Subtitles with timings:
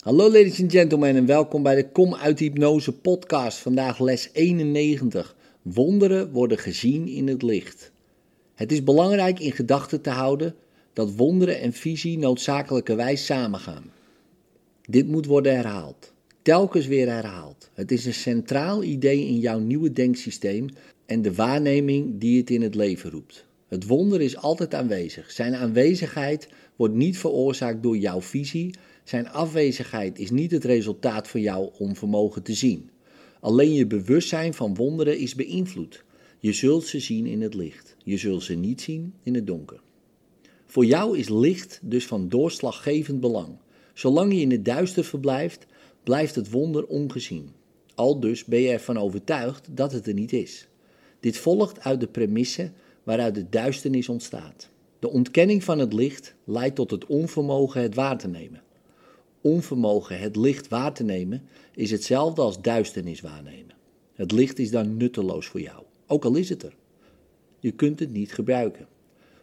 [0.00, 3.58] Hallo ladies and gentlemen en welkom bij de Kom uit Hypnose podcast.
[3.58, 5.36] Vandaag les 91.
[5.62, 7.92] Wonderen worden gezien in het licht.
[8.54, 10.54] Het is belangrijk in gedachten te houden
[10.92, 13.92] dat wonderen en visie noodzakelijkerwijs samengaan.
[14.88, 16.12] Dit moet worden herhaald.
[16.42, 17.70] Telkens weer herhaald.
[17.74, 20.66] Het is een centraal idee in jouw nieuwe denksysteem
[21.06, 23.44] en de waarneming die het in het leven roept.
[23.68, 25.30] Het wonder is altijd aanwezig.
[25.30, 28.74] Zijn aanwezigheid wordt niet veroorzaakt door jouw visie.
[29.04, 32.90] Zijn afwezigheid is niet het resultaat van jouw onvermogen te zien.
[33.40, 36.04] Alleen je bewustzijn van wonderen is beïnvloed.
[36.38, 37.96] Je zult ze zien in het licht.
[38.04, 39.80] Je zult ze niet zien in het donker.
[40.66, 43.58] Voor jou is licht dus van doorslaggevend belang.
[43.94, 45.66] Zolang je in het duister verblijft,
[46.02, 47.50] blijft het wonder ongezien.
[47.94, 50.68] Al dus ben je ervan overtuigd dat het er niet is.
[51.20, 52.70] Dit volgt uit de premisse
[53.02, 54.68] waaruit de duisternis ontstaat.
[54.98, 58.62] De ontkenning van het licht leidt tot het onvermogen het waar te nemen.
[59.40, 61.42] Onvermogen het licht waar te nemen
[61.74, 63.74] is hetzelfde als duisternis waarnemen.
[64.14, 66.74] Het licht is dan nutteloos voor jou, ook al is het er.
[67.58, 68.86] Je kunt het niet gebruiken,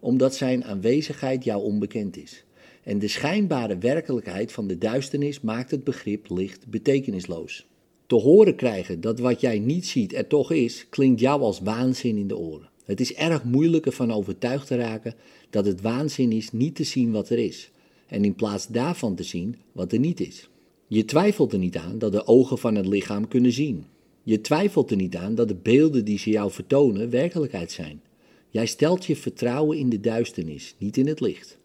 [0.00, 2.44] omdat zijn aanwezigheid jou onbekend is.
[2.82, 7.66] En de schijnbare werkelijkheid van de duisternis maakt het begrip licht betekenisloos.
[8.06, 12.16] Te horen krijgen dat wat jij niet ziet er toch is, klinkt jou als waanzin
[12.16, 12.70] in de oren.
[12.84, 15.14] Het is erg moeilijk ervan overtuigd te raken
[15.50, 17.70] dat het waanzin is niet te zien wat er is,
[18.12, 20.48] en in plaats daarvan te zien wat er niet is.
[20.86, 23.84] Je twijfelt er niet aan dat de ogen van het lichaam kunnen zien.
[24.22, 28.02] Je twijfelt er niet aan dat de beelden die ze jou vertonen werkelijkheid zijn.
[28.48, 31.58] Jij stelt je vertrouwen in de duisternis, niet in het licht.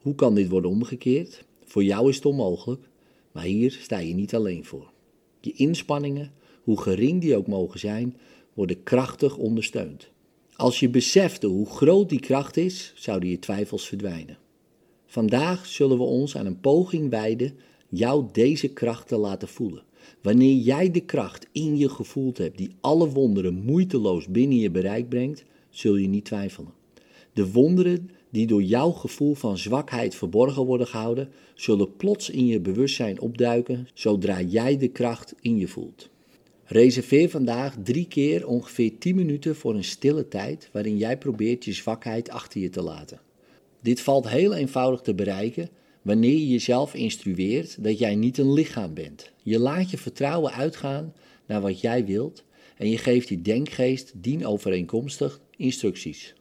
[0.00, 1.44] Hoe kan dit worden omgekeerd?
[1.64, 2.88] Voor jou is het onmogelijk,
[3.32, 4.90] maar hier sta je niet alleen voor.
[5.40, 8.16] Je inspanningen, hoe gering die ook mogen zijn,
[8.54, 10.08] worden krachtig ondersteund.
[10.56, 14.39] Als je besefte hoe groot die kracht is, zouden je twijfels verdwijnen.
[15.10, 17.52] Vandaag zullen we ons aan een poging wijden
[17.88, 19.82] jou deze kracht te laten voelen.
[20.22, 25.08] Wanneer jij de kracht in je gevoeld hebt die alle wonderen moeiteloos binnen je bereik
[25.08, 26.72] brengt, zul je niet twijfelen.
[27.32, 32.60] De wonderen die door jouw gevoel van zwakheid verborgen worden gehouden, zullen plots in je
[32.60, 36.08] bewustzijn opduiken zodra jij de kracht in je voelt.
[36.64, 41.72] Reserveer vandaag drie keer ongeveer 10 minuten voor een stille tijd waarin jij probeert je
[41.72, 43.20] zwakheid achter je te laten.
[43.82, 45.68] Dit valt heel eenvoudig te bereiken
[46.02, 49.30] wanneer je jezelf instrueert dat jij niet een lichaam bent.
[49.42, 51.12] Je laat je vertrouwen uitgaan
[51.46, 52.44] naar wat jij wilt
[52.76, 56.34] en je geeft je denkgeest dienovereenkomstig instructies.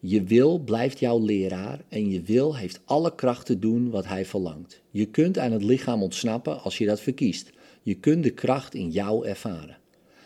[0.00, 4.24] Je wil blijft jouw leraar en je wil heeft alle kracht te doen wat hij
[4.24, 4.82] verlangt.
[4.90, 7.52] Je kunt aan het lichaam ontsnappen als je dat verkiest.
[7.82, 9.78] Je kunt de kracht in jou ervaren.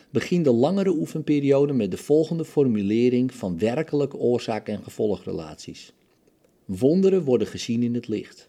[0.09, 5.93] Begin de langere oefenperiode met de volgende formulering van werkelijke oorzaak- en gevolgrelaties.
[6.77, 8.47] Wonderen worden gezien in het licht.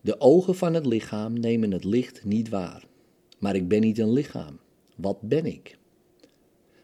[0.00, 2.84] De ogen van het lichaam nemen het licht niet waar.
[3.38, 4.58] Maar ik ben niet een lichaam.
[4.96, 5.78] Wat ben ik?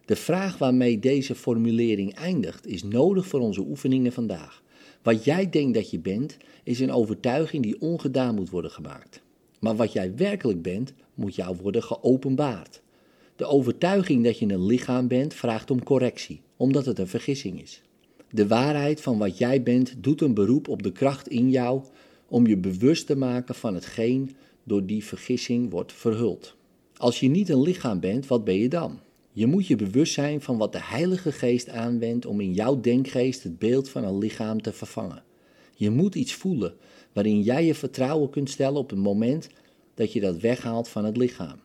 [0.04, 4.62] De vraag waarmee deze formulering eindigt is nodig voor onze oefeningen vandaag.
[5.02, 9.22] Wat jij denkt dat je bent, is een overtuiging die ongedaan moet worden gemaakt.
[9.60, 12.82] Maar wat jij werkelijk bent, moet jou worden geopenbaard.
[13.36, 17.82] De overtuiging dat je een lichaam bent vraagt om correctie, omdat het een vergissing is.
[18.30, 21.82] De waarheid van wat jij bent doet een beroep op de kracht in jou
[22.28, 26.56] om je bewust te maken van hetgeen door die vergissing wordt verhuld.
[26.96, 29.00] Als je niet een lichaam bent, wat ben je dan?
[29.32, 33.42] Je moet je bewust zijn van wat de Heilige Geest aanwendt om in jouw denkgeest
[33.42, 35.22] het beeld van een lichaam te vervangen.
[35.74, 36.74] Je moet iets voelen
[37.12, 39.48] waarin jij je vertrouwen kunt stellen op het moment
[39.94, 41.60] dat je dat weghaalt van het lichaam.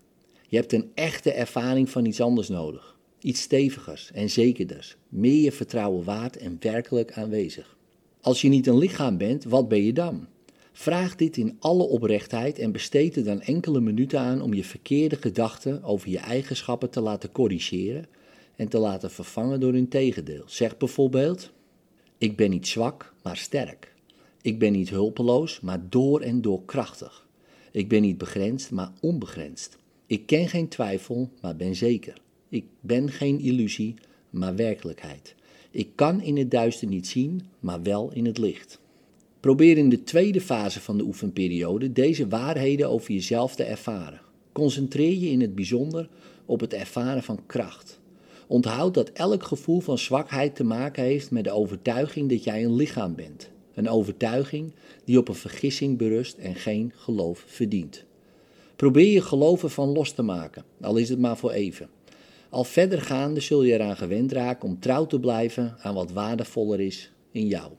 [0.47, 2.92] Je hebt een echte ervaring van iets anders nodig.
[3.23, 7.77] Iets stevigers en zekerders, meer je vertrouwen waard en werkelijk aanwezig.
[8.21, 10.27] Als je niet een lichaam bent, wat ben je dan?
[10.71, 15.15] Vraag dit in alle oprechtheid en besteed er dan enkele minuten aan om je verkeerde
[15.15, 18.05] gedachten over je eigenschappen te laten corrigeren
[18.55, 20.43] en te laten vervangen door hun tegendeel.
[20.45, 21.51] Zeg bijvoorbeeld:
[22.17, 23.93] Ik ben niet zwak, maar sterk.
[24.41, 27.27] Ik ben niet hulpeloos, maar door en door krachtig.
[27.71, 29.77] Ik ben niet begrensd, maar onbegrensd.
[30.05, 32.21] Ik ken geen twijfel, maar ben zeker.
[32.53, 33.93] Ik ben geen illusie,
[34.29, 35.35] maar werkelijkheid.
[35.71, 38.79] Ik kan in het duister niet zien, maar wel in het licht.
[39.39, 44.21] Probeer in de tweede fase van de oefenperiode deze waarheden over jezelf te ervaren.
[44.51, 46.09] Concentreer je in het bijzonder
[46.45, 47.99] op het ervaren van kracht.
[48.47, 52.75] Onthoud dat elk gevoel van zwakheid te maken heeft met de overtuiging dat jij een
[52.75, 53.49] lichaam bent.
[53.73, 54.71] Een overtuiging
[55.05, 58.05] die op een vergissing berust en geen geloof verdient.
[58.75, 61.89] Probeer je geloven van los te maken, al is het maar voor even.
[62.53, 66.79] Al verder gaande zul je eraan gewend raken om trouw te blijven aan wat waardevoller
[66.79, 67.71] is in jou.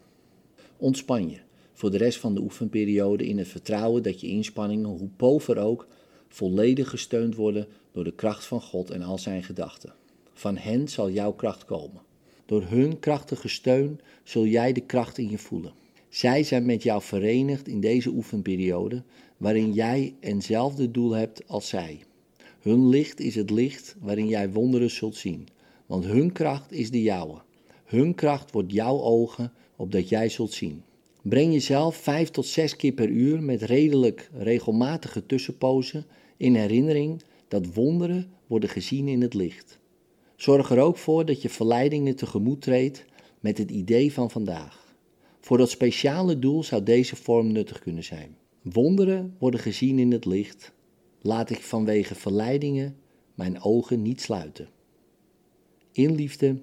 [0.77, 1.39] Ontspan je.
[1.73, 5.87] voor de rest van de oefenperiode in het vertrouwen dat je inspanningen, hoe pover ook,
[6.29, 9.95] volledig gesteund worden door de kracht van God en al zijn gedachten.
[10.33, 12.03] Van hen zal jouw kracht komen.
[12.47, 15.73] Door hun krachtige steun zul jij de kracht in je voelen.
[16.09, 19.03] Zij zijn met jou verenigd in deze oefenperiode,
[19.37, 22.01] waarin jij eenzelfde doel hebt als zij.
[22.65, 25.49] Hun licht is het licht waarin jij wonderen zult zien,
[25.87, 27.43] want hun kracht is de jouwe.
[27.85, 30.83] Hun kracht wordt jouw ogen, opdat jij zult zien.
[31.23, 36.07] Breng jezelf vijf tot zes keer per uur met redelijk regelmatige tussenpozen
[36.37, 39.79] in herinnering dat wonderen worden gezien in het licht.
[40.37, 43.05] Zorg er ook voor dat je verleidingen tegemoet treedt
[43.41, 44.97] met het idee van vandaag.
[45.41, 48.37] Voor dat speciale doel zou deze vorm nuttig kunnen zijn.
[48.63, 50.74] Wonderen worden gezien in het licht.
[51.27, 52.97] Laat ik vanwege verleidingen
[53.35, 54.69] mijn ogen niet sluiten.
[55.93, 56.63] In liefde,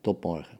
[0.00, 0.58] tot morgen.